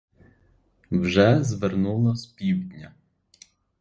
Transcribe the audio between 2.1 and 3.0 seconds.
з півдня.